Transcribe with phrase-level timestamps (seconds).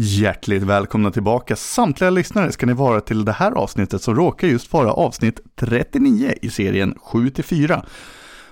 [0.00, 4.72] Hjärtligt välkomna tillbaka samtliga lyssnare ska ni vara till det här avsnittet som råkar just
[4.72, 7.84] vara avsnitt 39 i serien 7-4.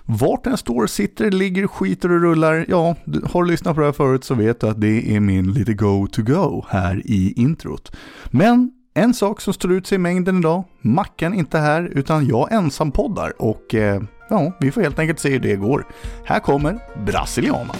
[0.04, 3.92] Vart den står, sitter, ligger, skiter och rullar, ja, har du lyssnat på det här
[3.92, 7.96] förut så vet du att det är min lite go-to-go här i introt.
[8.30, 12.52] Men en sak som står ut sig i mängden idag, Mackan inte här utan jag
[12.52, 15.86] ensam poddar och eh, ja, vi får helt enkelt se hur det går.
[16.24, 17.74] Här kommer Brasiliana.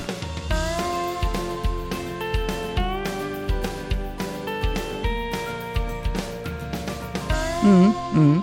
[7.67, 8.41] Mm, mm.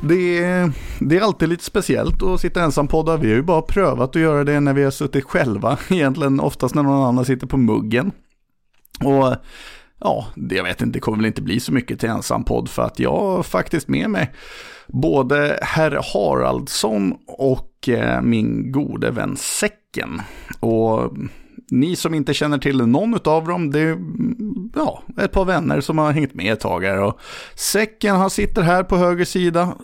[0.00, 3.16] Det, är, det är alltid lite speciellt att sitta ensam podda.
[3.16, 5.78] Vi har ju bara prövat att göra det när vi har suttit själva.
[5.90, 8.12] Egentligen oftast när någon annan sitter på muggen.
[9.04, 9.34] Och
[10.00, 12.68] ja, det, jag vet inte, det kommer väl inte bli så mycket till ensam podd
[12.68, 14.32] för att jag har faktiskt med mig
[14.86, 20.22] både herr Haraldsson och eh, min gode vän Säcken.
[20.60, 21.12] Och
[21.70, 25.80] ni som inte känner till någon av dem, det är mm, ja, ett par vänner
[25.80, 27.02] som har hängt med ett tag här.
[27.02, 27.20] Och
[27.54, 29.76] säcken, han sitter här på höger sida.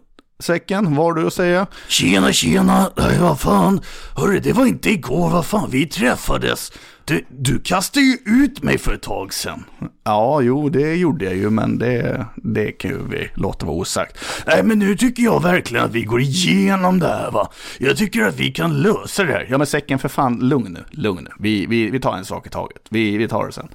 [0.42, 1.66] Säcken, vad har du att säga?
[1.88, 3.80] Tjena, tjena, Nej, vad fan.
[4.16, 6.72] Hörru, det var inte igår, vad fan, vi träffades.
[7.04, 9.64] Du, du kastade ju ut mig för ett tag sedan.
[10.04, 14.18] Ja, jo, det gjorde jag ju, men det, det kan ju vi låta vara osagt.
[14.46, 17.50] Nej, men nu tycker jag verkligen att vi går igenom det här, va.
[17.78, 19.46] Jag tycker att vi kan lösa det här.
[19.50, 21.30] Ja, men säcken, för fan, lugn nu, lugn nu.
[21.38, 22.82] Vi, vi, vi tar en sak i taget.
[22.90, 23.68] Vi, vi tar det sen.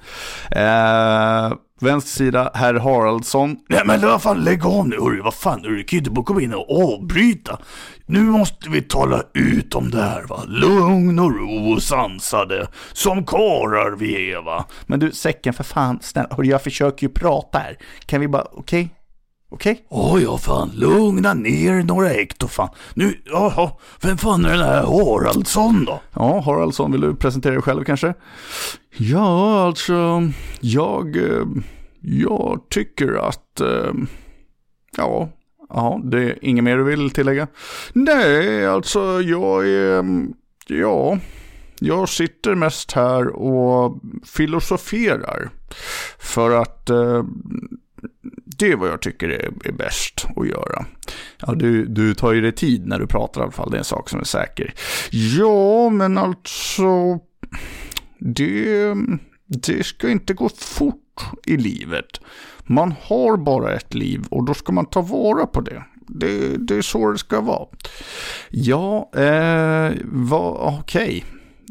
[0.50, 3.56] Eh, vänster sida, herr Haraldsson.
[3.68, 5.20] Nej, men vad fan, lägg av nu, hörru.
[5.22, 7.58] Vad fan, du kan ju inte bara komma in och avbryta.
[8.06, 10.42] Nu måste vi tala ut om det här va.
[10.46, 12.68] Lugn och ro och sansade.
[12.92, 14.64] Som karar vi är va.
[14.86, 16.36] Men du, säcken för fan, snälla.
[16.38, 17.78] Jag försöker ju prata här.
[18.06, 18.84] Kan vi bara, okej?
[18.84, 18.97] Okay?
[19.50, 19.72] Okej?
[19.72, 19.84] Okay?
[19.88, 20.70] Åh ja, fan.
[20.74, 22.68] Lugna ner några hekto fan.
[22.94, 23.70] Nu, jaha.
[24.02, 26.00] Vem fan är den här Haraldsson då?
[26.12, 28.14] Ja, Haraldsson, vill du presentera dig själv kanske?
[28.96, 30.22] Ja, alltså,
[30.60, 31.46] jag, eh,
[32.00, 33.92] jag tycker att, eh,
[34.96, 35.28] ja,
[35.70, 37.46] Ja, det är inget mer du vill tillägga?
[37.92, 40.04] Nej, alltså jag är,
[40.66, 41.18] ja,
[41.80, 45.50] jag sitter mest här och filosoferar.
[46.18, 47.24] För att eh,
[48.58, 50.86] det är vad jag tycker är, är bäst att göra.
[51.46, 53.78] Ja, du, du tar ju dig tid när du pratar i alla fall, det är
[53.78, 54.74] en sak som är säker.
[55.10, 57.18] Ja, men alltså,
[58.18, 58.94] det,
[59.46, 62.20] det ska inte gå fort i livet.
[62.64, 65.84] Man har bara ett liv och då ska man ta vara på det.
[66.08, 67.66] Det, det är så det ska vara.
[68.50, 69.92] Ja, eh,
[70.32, 70.78] okej.
[70.78, 71.22] Okay.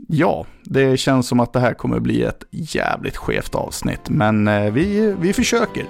[0.09, 4.71] Ja, det känns som att det här kommer bli ett jävligt skevt avsnitt, men eh,
[4.71, 5.85] vi, vi försöker.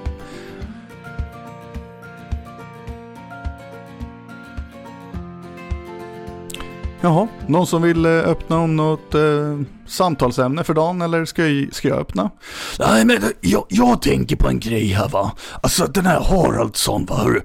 [7.07, 11.73] Jaha, någon som vill eh, öppna om något eh, samtalsämne för dagen eller ska jag,
[11.73, 12.31] ska jag öppna?
[12.79, 15.31] Nej men jag, jag tänker på en grej här va.
[15.63, 17.16] Alltså den här Haraldsson va.
[17.23, 17.44] Hur,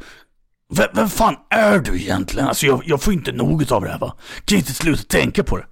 [0.75, 2.49] vem, vem fan är du egentligen?
[2.49, 4.15] Alltså jag, jag får inte nog av det här va.
[4.45, 5.67] Kan inte sluta tänka på det.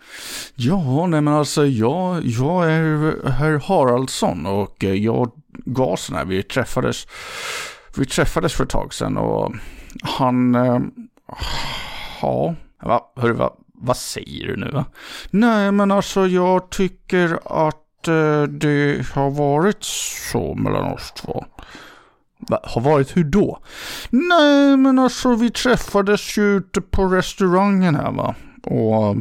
[0.54, 5.34] Ja, nej men alltså jag, jag är herr Haraldsson och eh, jag och
[5.64, 7.06] Gasen här, vi träffades,
[7.96, 9.54] vi träffades för ett tag sedan och
[10.02, 10.78] han, äh,
[12.22, 14.70] ja, va, hörru, va, vad säger du nu?
[14.70, 14.84] Va?
[15.30, 19.84] Nej, men alltså jag tycker att eh, det har varit
[20.30, 21.44] så mellan oss två.
[22.48, 23.62] Va, har varit hur då?
[24.10, 28.34] Nej, men alltså vi träffades ju ute på restaurangen här va.
[28.62, 29.16] Och,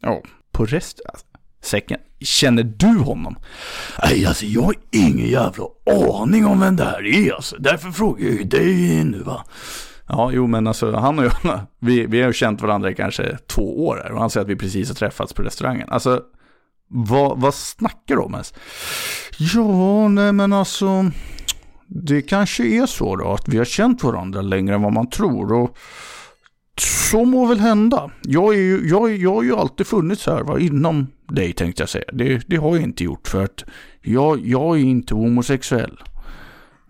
[0.00, 1.10] ja, på restaurangen?
[1.12, 1.26] Alltså,
[1.62, 3.36] säcken, känner du honom?
[4.02, 7.56] Nej, alltså jag har ingen jävla aning om vem det här är alltså.
[7.58, 9.44] Därför frågar jag ju dig nu va.
[10.12, 13.38] Ja, jo men alltså han och jag, vi, vi har ju känt varandra i kanske
[13.46, 15.88] två år här och han säger att vi precis har träffats på restaurangen.
[15.90, 16.22] Alltså,
[16.88, 18.54] vad, vad snackar du om ens?
[19.38, 21.10] Ja, nej men alltså,
[21.86, 25.52] det kanske är så då att vi har känt varandra längre än vad man tror
[25.52, 25.76] och
[27.10, 28.10] så må väl hända.
[28.22, 31.88] Jag, är ju, jag, jag har ju alltid funnits här va, inom dig tänkte jag
[31.88, 32.04] säga.
[32.12, 33.64] Det, det har jag inte gjort för att
[34.02, 35.98] jag, jag är inte homosexuell.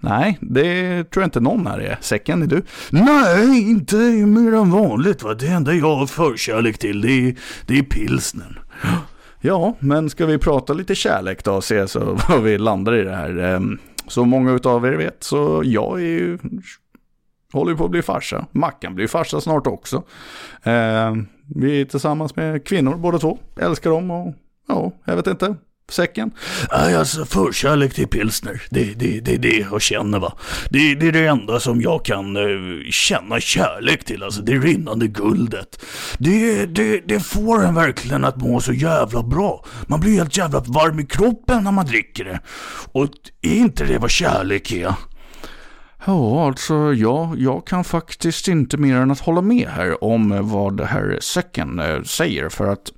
[0.01, 1.99] Nej, det tror jag inte någon här är.
[2.01, 2.63] Säcken, är du?
[2.91, 5.23] Nej, inte mer än vanligt.
[5.23, 5.35] Va?
[5.35, 7.35] Det enda jag har förkärlek till det är,
[7.67, 8.59] det är pilsnen.
[9.41, 13.03] Ja, men ska vi prata lite kärlek då och se så vad vi landar i
[13.05, 13.39] det här.
[13.39, 16.39] Ehm, Som många av er vet så jag är ju,
[17.53, 18.47] håller på att bli farsa.
[18.53, 20.03] Mackan blir farsa snart också.
[20.63, 23.39] Ehm, vi är tillsammans med kvinnor båda två.
[23.61, 24.35] Älskar dem och
[24.69, 25.55] ja, jag vet inte
[25.91, 26.31] säcken?
[26.73, 28.63] Nej, alltså förkärlek till pilsner.
[28.71, 30.33] Det är det, det, det jag känner va.
[30.71, 34.23] Det, det är det enda som jag kan uh, känna kärlek till.
[34.23, 35.85] Alltså det rinnande guldet.
[36.19, 39.65] Det, det, det får en verkligen att må så jävla bra.
[39.87, 42.41] Man blir helt jävla varm i kroppen när man dricker det.
[42.93, 43.09] Och
[43.43, 44.95] är inte det vad kärlek är?
[46.05, 50.77] Ja, alltså ja, jag kan faktiskt inte mer än att hålla med här om vad
[50.77, 52.49] det här säcken eh, säger.
[52.49, 52.93] För att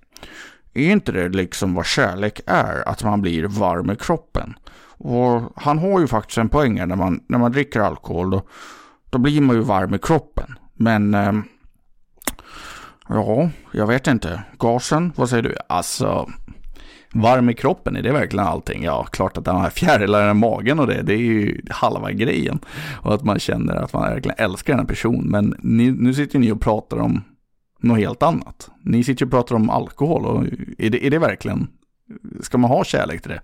[0.75, 2.89] är inte det liksom vad kärlek är?
[2.89, 4.55] Att man blir varm i kroppen.
[5.05, 8.31] Och han har ju faktiskt en poäng när man, när man dricker alkohol.
[8.31, 8.43] Då,
[9.11, 10.59] då blir man ju varm i kroppen.
[10.75, 11.33] Men eh,
[13.09, 14.43] ja, jag vet inte.
[14.59, 15.55] Gasen, vad säger du?
[15.69, 16.31] Alltså,
[17.13, 18.85] varm i kroppen, är det verkligen allting?
[18.85, 22.61] Ja, klart att den här fjärilar i magen och det, det är ju halva grejen.
[23.03, 25.31] Och att man känner att man verkligen älskar den här personen.
[25.31, 27.25] Men ni, nu sitter ni och pratar om
[27.83, 28.71] något helt annat.
[28.85, 30.45] Ni sitter ju och pratar om alkohol och
[30.79, 31.69] är det, är det verkligen
[32.41, 33.41] Ska man ha kärlek till det?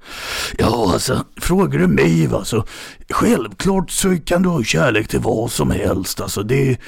[0.58, 2.64] Ja, alltså, frågar du mig va, så
[3.10, 6.20] självklart så kan du ha kärlek till vad som helst.
[6.20, 6.78] Alltså, det,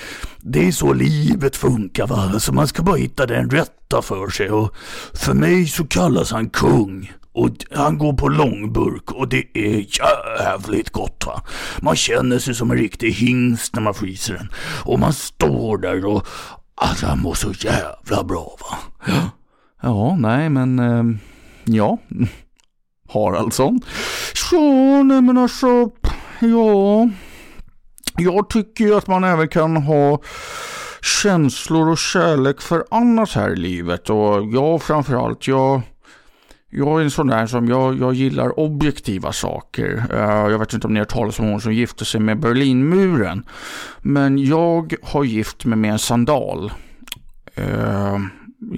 [0.41, 2.31] det är så livet funkar va.
[2.33, 4.51] Alltså, man ska bara hitta den rätta för sig.
[4.51, 4.75] Och
[5.15, 7.13] för mig så kallas han kung.
[7.33, 9.87] Och han går på långburk och det är
[10.41, 11.43] jävligt gott va.
[11.81, 14.49] Man känner sig som en riktig hingst när man fryser den.
[14.85, 16.27] Och man står där och
[16.75, 18.79] Alltså han mår så jävla bra va.
[19.07, 19.31] Ja,
[19.83, 21.05] ja nej men eh,
[21.65, 21.99] ja.
[23.13, 23.81] Haraldsson.
[24.35, 24.61] Så,
[25.03, 25.91] nej men alltså,
[26.41, 27.09] ja.
[28.19, 30.21] Jag tycker ju att man även kan ha
[31.03, 34.11] känslor och kärlek för annat här i livet.
[34.11, 35.83] Och jag framförallt, jag,
[36.71, 40.07] jag är en sån där som jag, jag gillar objektiva saker.
[40.13, 43.45] Uh, jag vet inte om ni har talat om hon som gifte sig med Berlinmuren.
[44.03, 46.73] Men jag har gift mig med en sandal.
[47.59, 48.19] Uh,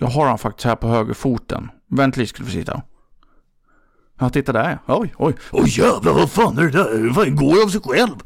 [0.01, 1.71] jag har han faktiskt här på högerfoten.
[1.91, 2.83] Vänt lite ska du få sitta.
[4.19, 4.79] Ja, titta där.
[4.87, 5.35] Oj, oj.
[5.53, 7.15] Oj jävlar, vad fan är det där?
[7.15, 8.17] Vad går av sig själv?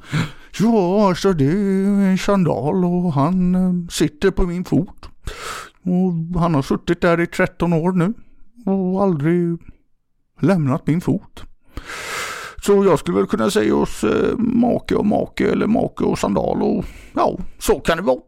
[0.61, 5.09] Ja, alltså det är en sandal och han uh, sitter på min fot.
[5.83, 8.15] Och han har suttit där i 13 år nu
[8.67, 9.59] och aldrig
[10.41, 11.43] lämnat min fot.
[12.63, 16.63] Så jag skulle väl kunna säga oss eh, make och make eller make och sandal
[16.63, 18.21] och ja, så kan det vara.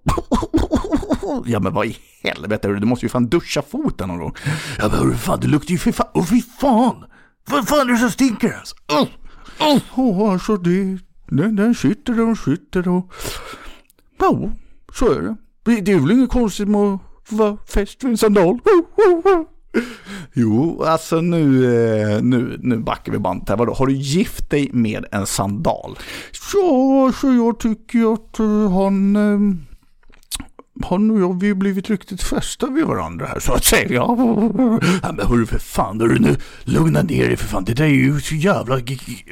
[1.44, 4.34] ja men vad i helvete, du måste ju fan duscha foten någon gång.
[4.78, 7.04] Ja men hörru fan, det luktar ju för fan, åh fy fan!
[7.50, 8.76] Vad fan är det som stinker alltså?
[8.92, 9.06] Åh,
[9.60, 10.22] oh.
[10.22, 10.98] oh, alltså det,
[11.28, 13.12] den, den sitter och sitter och
[14.18, 14.50] ja,
[14.94, 15.36] så är det.
[15.80, 18.58] Det är väl inget konstigt med att vara fäst vid en sandal.
[20.32, 23.56] Jo, alltså nu, eh, nu, nu backar vi bandet här.
[23.56, 25.98] Vadå, har du gift dig med en sandal?
[26.54, 29.16] Ja, så jag tycker att eh, han...
[29.16, 29.67] Eh,
[30.82, 33.92] har han och jag, vi har blivit riktigt fästa vid varandra här så att säga.
[33.92, 34.16] Ja,
[35.16, 37.64] men hörru för fan, hörru nu, lugna ner dig för fan.
[37.64, 38.74] Det där är ju så jävla...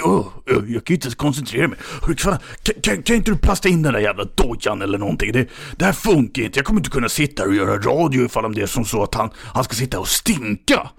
[0.02, 1.78] Oh, jag kan ju inte ens koncentrera mig.
[2.02, 5.32] Hörru, fan, kan, kan, kan, inte du plasta in den där jävla dojan eller någonting?
[5.32, 6.58] Det, det här funkar inte.
[6.58, 9.02] Jag kommer inte kunna sitta här och göra radio ifall om det är som så
[9.02, 10.90] att han, han ska sitta och stinka.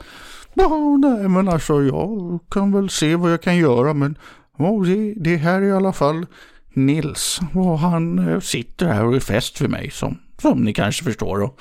[0.53, 4.17] Ja, nej men alltså jag kan väl se vad jag kan göra men
[4.57, 6.25] oh, det, det här är i alla fall
[6.73, 11.03] Nils och han eh, sitter här och är fäst för mig som som ni kanske
[11.03, 11.41] förstår.
[11.41, 11.59] Och,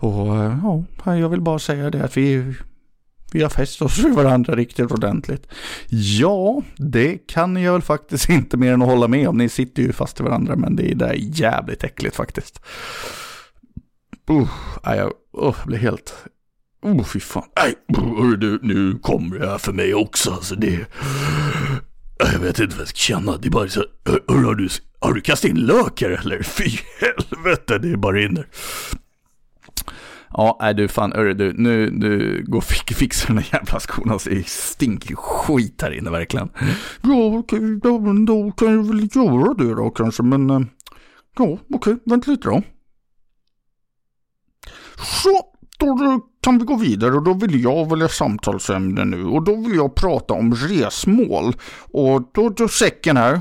[0.00, 0.36] och
[1.04, 2.54] ja, jag vill bara säga det att vi,
[3.32, 5.46] vi har fäst oss vid varandra riktigt ordentligt.
[5.88, 9.38] Ja, det kan jag väl faktiskt inte mer än att hålla med om.
[9.38, 12.60] Ni sitter ju fast i varandra, men det är där jävligt äckligt faktiskt.
[14.30, 14.48] Uh,
[14.84, 16.14] jag, uh, jag blir helt...
[16.82, 17.44] Oh, fy fan.
[17.56, 17.74] Nej,
[18.38, 20.30] du, nu kommer det här för mig också.
[20.30, 20.86] Alltså det...
[22.32, 23.36] Jag vet inte vad jag ska känna.
[23.36, 23.84] Det är bara så...
[24.04, 24.68] Hör, har, du,
[25.00, 26.42] har du kastat in lök här eller?
[26.42, 28.46] Fy helvete, det är bara rinner.
[30.36, 34.12] Ja, nej du fan, hörru du, nu, nu går och fixa den där jävla skorna.
[34.12, 36.48] Alltså, det stinker skit här inne verkligen.
[37.02, 40.50] Ja, okej, då, då kan jag väl göra det då kanske, men...
[40.50, 40.60] Eh,
[41.38, 42.62] ja, okej, vänta lite då.
[45.22, 45.53] Så,
[45.86, 49.76] då kan vi gå vidare och då vill jag välja samtalsämne nu och då vill
[49.76, 51.56] jag prata om resmål.
[51.92, 53.40] Och då, då säcken här,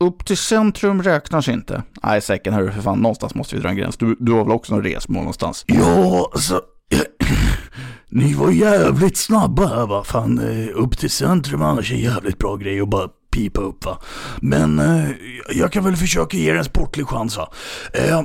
[0.00, 1.82] upp till centrum räknas inte.
[2.02, 3.96] Nej, säcken här för fan, någonstans måste vi dra en gräns.
[3.96, 5.64] Du, du har väl också något resmål någonstans?
[5.66, 6.60] Ja, alltså.
[8.08, 10.04] Ni var jävligt snabba här va.
[10.04, 13.84] Fan, eh, upp till centrum annars är en jävligt bra grej att bara pipa upp
[13.84, 13.98] va.
[14.40, 15.10] Men eh,
[15.54, 17.52] jag kan väl försöka ge er en sportlig chans va.
[17.92, 18.22] Eh,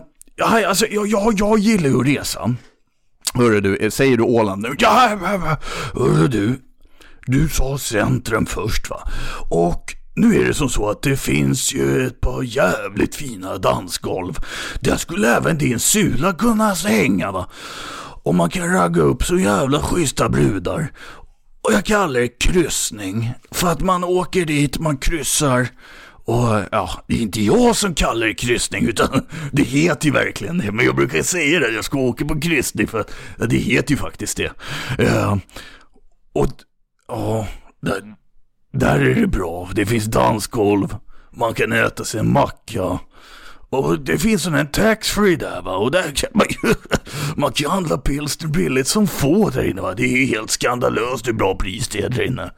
[0.67, 2.55] alltså, jag, jag, jag gillar ju att resa.
[3.33, 4.75] Hörru du, eh, säger du Åland nu?
[4.77, 5.17] Ja,
[5.93, 6.61] hörru du.
[7.25, 9.09] Du sa centrum först va.
[9.50, 14.38] Och nu är det som så att det finns ju ett par jävligt fina dansgolv.
[14.79, 17.50] Där skulle även din Sula kunna hänga va.
[18.23, 20.91] Och man kan ragga upp så jävla schyssta brudar.
[21.61, 23.33] Och jag kallar det kryssning.
[23.51, 25.67] För att man åker dit, man kryssar.
[26.25, 30.58] Och ja, det är inte jag som kallar det kryssning utan det heter ju verkligen
[30.58, 30.72] det.
[30.72, 33.06] Men jag brukar säga det, jag ska åka på kryssning för
[33.40, 34.51] ja, det heter ju faktiskt det.
[35.00, 35.36] Uh,
[36.34, 36.48] och
[37.08, 37.48] ja,
[37.82, 38.01] där,
[38.74, 39.70] där är det bra.
[39.75, 40.96] Det finns dansgolv,
[41.32, 43.00] man kan äta sig en macka.
[43.70, 46.74] Och det finns en taxfree där va, och där kan man ju,
[47.36, 49.94] man kan handla pilsner billigt som få där inne va.
[49.94, 52.51] Det är helt skandalöst hur bra pris det är där inne.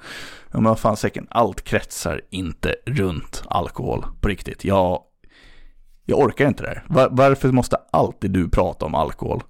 [0.53, 4.65] Ja men vad fan säkert, allt kretsar inte runt alkohol på riktigt.
[4.65, 5.00] Jag,
[6.05, 6.83] jag orkar inte det här.
[6.88, 9.43] Var, varför måste alltid du prata om alkohol?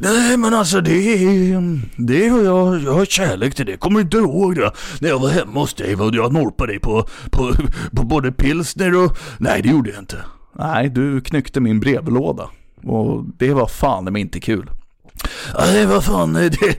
[0.00, 3.76] Nej men alltså det är, det har jag, jag har kärlek till det.
[3.76, 4.72] Kommer inte ihåg det?
[5.00, 7.52] När jag var hemma hos dig och jag norpade dig på, på,
[7.96, 10.16] på både pilsner och, nej det gjorde jag inte.
[10.58, 12.50] Nej, du knyckte min brevlåda.
[12.84, 14.70] Och det var fan mig inte kul.
[15.58, 16.76] Nej, vad fan, det,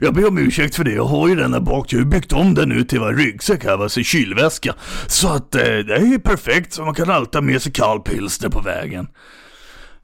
[0.00, 0.92] jag ber om ursäkt för det.
[0.92, 1.92] Jag har ju den där bak.
[1.92, 4.74] Jag har byggt om den nu till en ryggsäck här, alltså kylväska.
[5.06, 8.48] Så att eh, det är perfekt, så man kan alltid ha med sig kall pilsner
[8.48, 9.08] på vägen.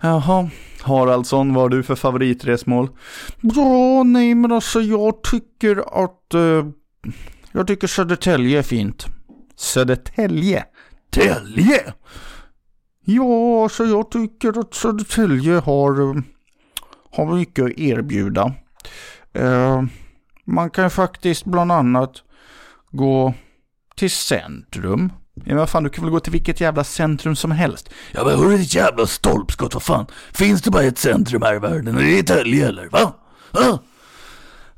[0.03, 0.51] Jaha,
[0.83, 2.89] Haraldsson, vad har du för favoritresmål?
[3.41, 6.35] Ja, nej men alltså jag tycker att...
[6.35, 6.67] Eh,
[7.53, 9.07] jag tycker Södertälje är fint.
[9.57, 10.65] Södertälje?
[11.11, 11.95] Tälje?
[13.05, 16.23] Ja, alltså jag tycker att Södertälje har, eh,
[17.27, 18.53] har mycket att erbjuda.
[19.33, 19.83] Eh,
[20.45, 22.23] man kan faktiskt bland annat
[22.91, 23.35] gå
[23.97, 25.13] till centrum.
[25.45, 27.91] Ja, vad fan, du kan väl gå till vilket jävla centrum som helst.
[28.13, 30.07] Ja men hörru ditt jävla stolpskott, vad fan.
[30.33, 31.97] Finns det bara ett centrum här i världen?
[31.97, 32.89] Är det Italien eller?
[32.89, 33.13] Va?
[33.53, 33.79] Va?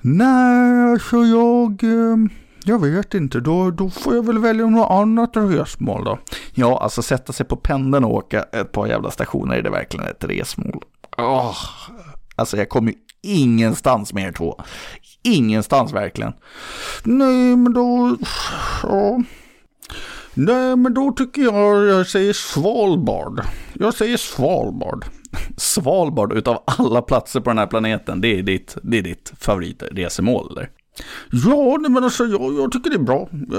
[0.01, 1.85] Nej, alltså jag...
[1.85, 2.17] Eh,
[2.65, 6.19] jag vet inte, då, då får jag väl välja något annat resmål då.
[6.55, 10.07] Ja, alltså sätta sig på pendeln och åka ett par jävla stationer, är det verkligen
[10.07, 10.85] ett resmål?
[11.17, 11.57] Oh,
[12.41, 14.61] alltså jag kommer ju ingenstans med er två.
[15.23, 16.33] Ingenstans verkligen.
[17.05, 18.17] Nej, men då...
[18.83, 19.23] Ja.
[20.35, 23.41] Nej, men då tycker jag jag säger Svalbard.
[23.73, 25.05] Jag säger Svalbard.
[25.57, 30.51] Svalbard utav alla platser på den här planeten, det är ditt, det är ditt favoritresemål
[30.51, 30.71] eller?
[31.31, 33.29] Ja, men alltså jag, jag tycker det är bra.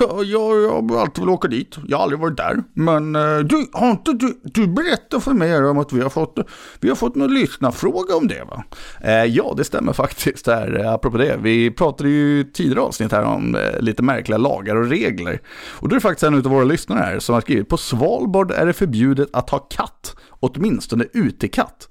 [0.00, 1.76] Jag, jag, jag, har alltid velat åka dit.
[1.86, 2.62] Jag har aldrig varit där.
[2.74, 6.38] Men eh, du, har inte du, du berättat för mig om att vi har fått,
[6.80, 8.64] vi har fått någon lyssnarfråga om det va?
[9.00, 11.36] Eh, ja, det stämmer faktiskt här, eh, apropå det.
[11.42, 15.40] Vi pratade ju tidigare avsnitt här om eh, lite märkliga lagar och regler.
[15.70, 18.50] Och då är det faktiskt en av våra lyssnare här som har skrivit på Svalbard
[18.50, 21.88] är det förbjudet att ha katt, åtminstone utekatt.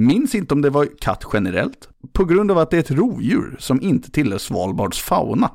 [0.00, 3.56] Minns inte om det var katt generellt, på grund av att det är ett rovdjur
[3.58, 5.50] som inte tillhör Svalbards fauna.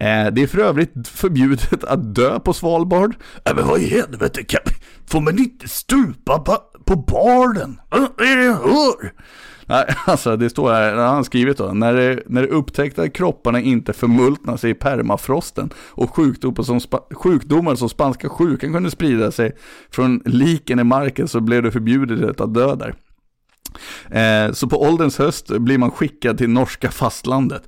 [0.00, 3.14] Eh, det är för övrigt förbjudet att dö på Svalbard.
[3.44, 4.44] Äh, men vad i helvete,
[5.06, 6.38] får man inte stupa
[6.84, 7.80] på, barden?
[7.90, 9.12] Vad är det jag hör?
[9.66, 13.12] Nej, alltså det står här, han har skrivit då, när det, när det upptäckte att
[13.12, 16.80] kropparna inte förmultnar sig i permafrosten och sjukdomar som,
[17.14, 19.52] sjukdomar som spanska sjukan kunde sprida sig
[19.90, 22.94] från liken i marken så blev det förbjudet att dö där.
[24.10, 27.62] Eh, så på ålderns höst blir man skickad till norska fastlandet.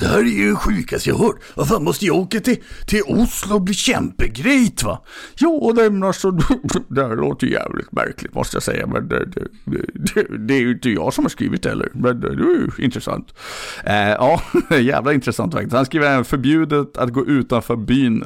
[0.00, 1.36] Det här är ju sjukaste jag hört.
[1.54, 5.02] Vad fan måste jag åka till, till Oslo och bli kämpegrejt va?
[5.36, 6.30] Jo, det, alltså,
[6.88, 8.86] det här låter jävligt märkligt måste jag säga.
[8.86, 9.46] Men det, det,
[9.94, 11.88] det, det är ju inte jag som har skrivit det heller.
[11.94, 13.34] Men det, är ju intressant.
[13.84, 14.42] Eh, ja,
[14.78, 15.76] jävla intressant faktiskt.
[15.76, 18.24] Han skriver även förbjudet att gå utanför byn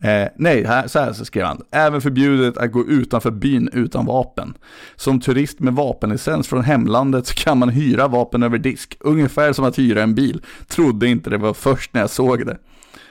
[0.00, 1.64] Eh, nej, här, så här skrev han.
[1.70, 4.54] Även förbjudet att gå utanför byn utan vapen.
[4.96, 8.96] Som turist med vapenlicens från hemlandet så kan man hyra vapen över disk.
[9.00, 10.42] Ungefär som att hyra en bil.
[10.68, 12.58] Trodde inte det var först när jag såg det.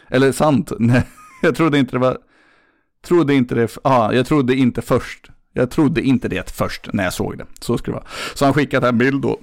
[0.10, 1.04] Eller sant, nej,
[1.42, 2.18] jag trodde inte det var...
[3.06, 5.32] Trodde inte det, ja, ah, jag trodde inte först.
[5.54, 7.46] Jag trodde inte det först när jag såg det.
[7.60, 8.10] Så skulle det vara.
[8.36, 9.40] Så han skickat en bild då.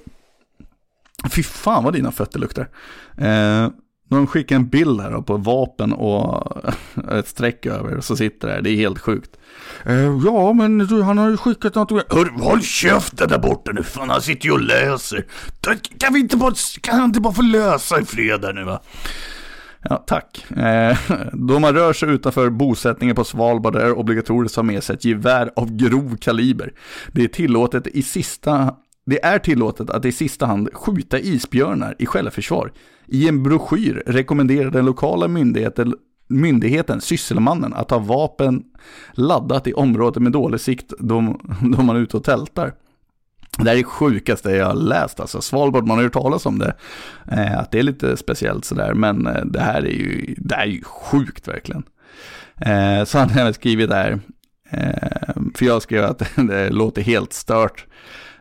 [1.31, 2.69] Fy fan vad dina fötter luktar.
[3.17, 3.69] Eh,
[4.09, 6.57] de skickar en bild här på vapen och
[7.11, 8.61] ett streck över och så sitter det här.
[8.61, 9.37] Det är helt sjukt.
[9.89, 11.91] Uh, ja, men du, han har ju skickat något.
[11.91, 15.25] Hör, håll käften där borta nu, fan han sitter ju och läser.
[15.97, 18.81] Kan vi inte bara, kan han inte bara få lösa i fredag nu va?
[19.81, 20.51] Ja, tack.
[20.51, 20.97] Eh,
[21.33, 25.05] då man rör sig utanför bosättningen på Svalbard är obligatoriskt att ha med sig ett
[25.05, 26.73] gevär av grov kaliber.
[27.11, 28.75] Det är tillåtet i sista
[29.09, 32.71] det är tillåtet att i sista hand skjuta isbjörnar i självförsvar.
[33.07, 35.95] I en broschyr rekommenderar den lokala myndigheten,
[36.27, 38.63] myndigheten Sysselmannen att ha vapen
[39.13, 42.73] laddat i området med dålig sikt då, då man är ute och tältar.
[43.57, 46.59] Det här är det sjukaste jag har läst, alltså Svalbard, man har hört talas om
[46.59, 46.73] det.
[47.31, 50.65] Eh, att det är lite speciellt sådär, men eh, det här är ju, det är
[50.65, 51.83] ju sjukt verkligen.
[52.57, 54.19] Eh, så han har skrivit där,
[54.69, 57.85] eh, för jag skrev att det låter helt stört.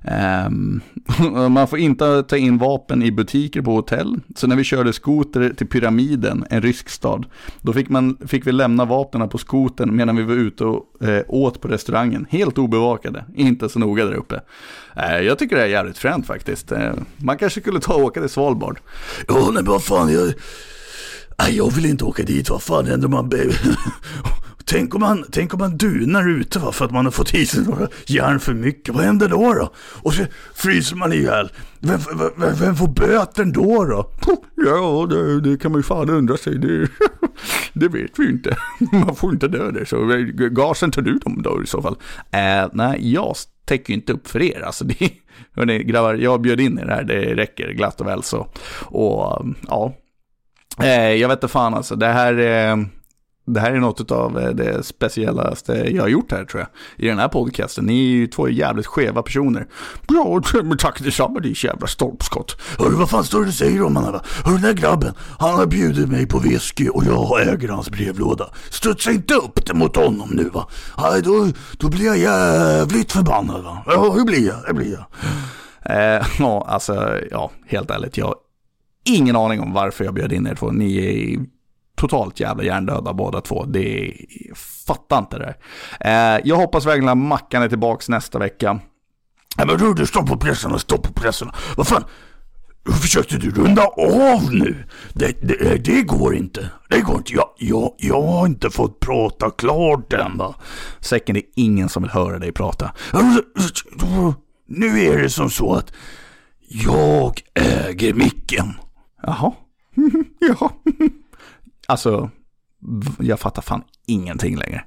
[0.02, 0.81] Um,
[1.52, 4.21] man får inte ta in vapen i butiker på hotell.
[4.37, 7.26] Så när vi körde skoter till Pyramiden, en rysk stad,
[7.61, 11.25] då fick, man, fick vi lämna vapnen på skoten medan vi var ute och eh,
[11.28, 12.26] åt på restaurangen.
[12.31, 14.40] Helt obevakade, inte så noga där uppe.
[14.97, 16.73] Eh, jag tycker det är jävligt fränt faktiskt.
[16.73, 18.78] Eh, man kanske skulle ta och åka till Svalbard.
[19.28, 20.33] Ja, nej men vad fan, jag...
[21.50, 23.31] Jag vill inte åka dit, vad fan händer om man...
[24.70, 27.46] Tänk om, man, tänk om man dunar ute va, för att man har fått i
[27.46, 28.94] sig några järn för mycket.
[28.94, 29.54] Vad händer då?
[29.54, 29.72] då?
[29.76, 31.52] Och så fryser man ihjäl.
[31.80, 32.00] Vem,
[32.37, 33.84] vem, vem får böten då?
[33.84, 34.10] då?
[34.54, 36.58] Ja, det, det kan man ju fan undra sig.
[36.58, 36.88] Det,
[37.72, 38.56] det vet vi inte.
[38.92, 39.87] Man får inte dö det.
[39.87, 39.96] Så
[40.50, 41.96] gasen tar du dem då i så fall?
[42.30, 44.60] Äh, nej, jag täcker inte upp för er.
[44.60, 45.10] Alltså, det,
[45.56, 47.04] hörni, grabbar, jag bjöd in er här.
[47.04, 48.48] Det räcker glatt och väl så.
[48.84, 49.94] Och ja,
[50.82, 51.96] eh, jag vet inte fan alltså.
[51.96, 52.38] Det här...
[52.38, 52.76] Eh,
[53.49, 56.69] det här är något av eh, det speciellaste jag har gjort här tror jag.
[57.07, 57.85] I den här podcasten.
[57.85, 59.67] Ni är ju två jävligt skeva personer.
[60.09, 62.57] Ja, men tack detsamma ditt jävla stolpskott.
[62.78, 64.21] Hörru, vad fan står det du säger om honom?
[64.45, 68.50] Hörru, den där grabben, han har bjudit mig på whisky och jag äger hans brevlåda.
[68.71, 70.69] Studsa inte upp det mot honom nu va.
[70.99, 71.47] Nej, då,
[71.78, 73.83] då blir jag jävligt förbannad va.
[73.87, 74.57] Ja, hur blir jag?
[74.67, 75.05] Hur blir jag?
[75.88, 78.17] Eh, ja, alltså, ja, helt ärligt.
[78.17, 78.37] Jag har
[79.05, 80.71] ingen aning om varför jag bjöd in er två.
[80.71, 81.38] Ni är
[81.99, 83.64] totalt jävla hjärndöda båda två.
[83.64, 84.14] Det är,
[84.87, 85.55] fattar inte det
[86.00, 88.81] eh, Jag hoppas verkligen att Mackan är tillbaka nästa vecka.
[89.57, 91.55] Nej men du, du stopp på pressarna, stopp på pressarna.
[91.76, 92.05] Vad fan?
[93.02, 94.85] Försökte du runda av nu?
[95.12, 96.71] Det, det, det, går inte.
[96.88, 97.33] Det går inte.
[97.33, 100.55] Jag, jag, jag har inte fått prata klart än va.
[101.00, 102.93] Säcken, det är ingen som vill höra dig prata.
[104.67, 105.93] Nu är det som så att
[106.69, 108.75] jag äger micken.
[109.23, 109.52] Jaha.
[110.40, 110.73] ja.
[111.88, 112.30] Alltså,
[113.18, 114.85] jag fattar fan ingenting längre.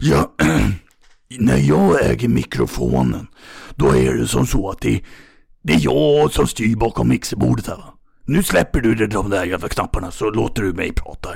[0.00, 0.32] Ja,
[1.38, 3.26] när jag äger mikrofonen,
[3.74, 5.02] då är det som så att det,
[5.62, 7.94] det är jag som styr bakom mixerbordet här va.
[8.24, 11.28] Nu släpper du de där jävla knapparna så låter du mig prata.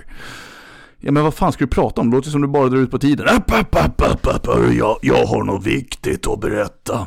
[0.99, 2.11] Ja men vad fan ska du prata om?
[2.11, 3.29] Det låter som du bara drar ut på tiden.
[3.29, 4.47] App, app, app, app, app.
[4.73, 7.07] Jag, jag har något viktigt att berätta.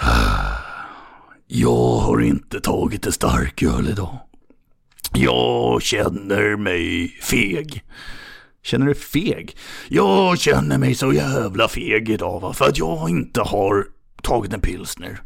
[1.46, 4.18] Jag har inte tagit en starköl idag.
[5.14, 7.84] Jag känner mig feg.
[8.62, 9.56] Känner du feg?
[9.88, 13.86] Jag känner mig så jävla feg idag va, för att jag inte har
[14.22, 15.20] tagit en pilsner.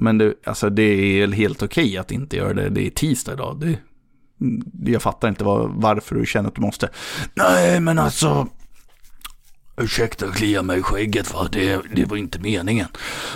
[0.00, 2.68] Men du, alltså det är helt okej att inte göra det.
[2.68, 3.60] Det är tisdag idag.
[3.60, 3.78] Det,
[4.92, 6.88] jag fattar inte var, varför du känner att du måste.
[7.34, 8.48] Nej, men alltså.
[9.76, 12.88] Ursäkta att klia mig i skägget va, det, det var inte meningen.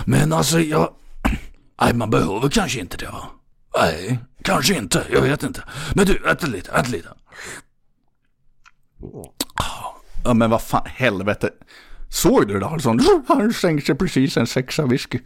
[0.05, 0.89] Men alltså jag.
[1.81, 3.23] Nej, man behöver kanske inte det va.
[3.79, 5.03] Nej, kanske inte.
[5.11, 5.63] Jag vet inte.
[5.93, 7.09] Men du, vänta lite, vänta lite.
[10.23, 11.49] Ja men vad fan, helvete.
[12.09, 12.99] Såg du det Adolfsson?
[13.27, 15.19] Han sänkte sig precis en sexa whisky.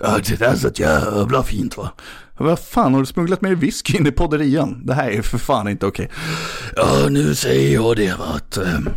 [0.00, 1.92] ja, det där satt jävla fint va.
[2.38, 4.86] Vad fan, har du smugglat med whisky in i podderian?
[4.86, 6.10] Det här är för fan inte okej.
[6.76, 8.56] Ja, nu säger jag det va, att...
[8.56, 8.88] Ehm,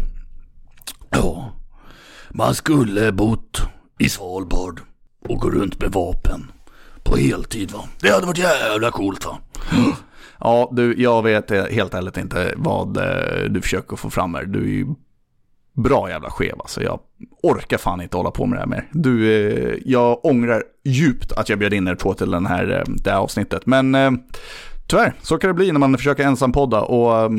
[1.10, 1.53] ja,
[2.29, 3.62] man skulle bott
[3.99, 4.81] i Svalbard
[5.27, 6.51] och gå runt med vapen
[7.06, 7.80] på heltid va.
[8.00, 9.38] Det hade varit jävla coolt va.
[10.39, 14.46] Ja, du, jag vet helt ärligt inte vad eh, du försöker få fram här.
[14.46, 14.88] Du är ju
[15.74, 16.84] bra jävla skev alltså.
[16.84, 17.00] Jag
[17.44, 18.88] orkar fan inte hålla på med det här mer.
[18.91, 22.94] Du, eh, jag ångrar djupt att jag bjöd in er två till den här, eh,
[23.04, 23.65] det här avsnittet.
[23.65, 23.98] Men
[24.88, 26.82] tyvärr, så kan det bli när man försöker ensam podda.
[26.82, 27.32] Och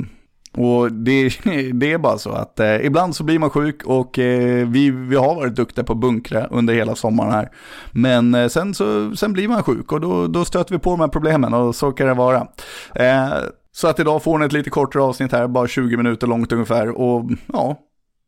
[0.57, 1.29] och det,
[1.73, 5.17] det, är bara så att eh, ibland så blir man sjuk och eh, vi, vi
[5.17, 7.51] har varit duktiga på att bunkra under hela sommaren här.
[7.91, 11.01] Men eh, sen, så, sen blir man sjuk och då, då stöter vi på de
[11.01, 12.47] här problemen och så kan det vara.
[12.95, 13.33] Eh,
[13.73, 16.89] så att idag får ni ett lite kortare avsnitt här, bara 20 minuter långt ungefär.
[16.89, 17.77] Och ja,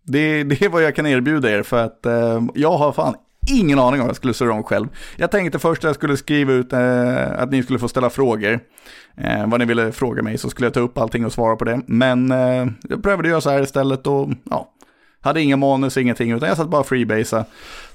[0.07, 3.15] det, det är vad jag kan erbjuda er för att eh, jag har fan
[3.49, 4.89] ingen aning om vad jag skulle surra om själv.
[5.17, 8.61] Jag tänkte först att jag skulle skriva ut eh, att ni skulle få ställa frågor.
[9.17, 11.65] Eh, vad ni ville fråga mig så skulle jag ta upp allting och svara på
[11.65, 11.81] det.
[11.87, 14.73] Men eh, jag prövade göra så här istället och ja,
[15.21, 17.45] hade inga manus, ingenting, utan jag satt bara freebasea.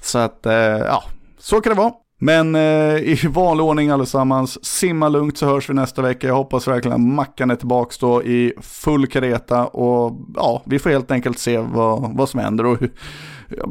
[0.00, 1.04] Så att, eh, ja,
[1.38, 1.92] så kan det vara.
[2.18, 6.26] Men eh, i vanlig ordning allesammans, simma lugnt så hörs vi nästa vecka.
[6.26, 10.90] Jag hoppas verkligen att Mackan är tillbaka då i full kareta och ja, vi får
[10.90, 12.90] helt enkelt se vad, vad som händer och hur,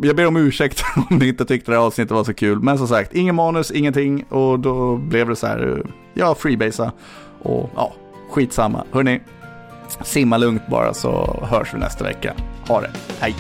[0.02, 2.60] jag ber om ursäkt om ni inte tyckte det här avsnittet var så kul.
[2.60, 4.24] Men som sagt, ingen manus, ingenting.
[4.30, 6.92] Och då blev det så här, ja, freebasea.
[7.42, 7.94] Och ja,
[8.30, 8.84] skitsamma.
[8.92, 9.22] Hörni,
[10.02, 12.34] simma lugnt bara så hörs vi nästa vecka.
[12.68, 13.36] Ha det, hej!